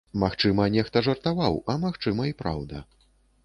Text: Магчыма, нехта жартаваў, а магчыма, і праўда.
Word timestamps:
Магчыма, 0.21 0.65
нехта 0.75 1.03
жартаваў, 1.09 1.61
а 1.73 1.77
магчыма, 1.87 2.21
і 2.33 2.37
праўда. 2.43 2.85